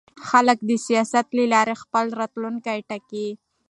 خلک 0.29 0.57
د 0.69 0.71
سیاست 0.85 1.27
له 1.37 1.45
لارې 1.53 1.75
خپل 1.83 2.05
راتلونکی 2.19 2.79
ټاکي 2.89 3.27